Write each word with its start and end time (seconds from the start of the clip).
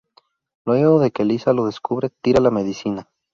Luego 0.65 0.99
de 0.99 1.11
que 1.11 1.25
Lisa 1.25 1.53
lo 1.53 1.67
descubre 1.67 2.09
tira 2.09 2.41
la 2.41 2.49
medicina. 2.49 3.07